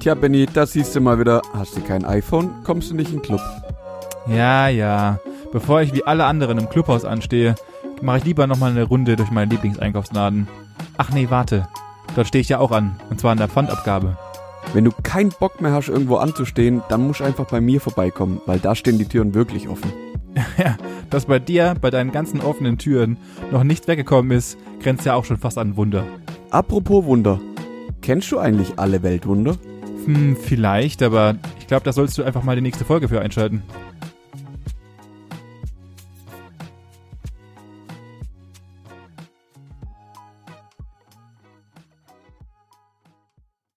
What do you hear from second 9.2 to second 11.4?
meinen Lieblingseinkaufsladen. Ach nee,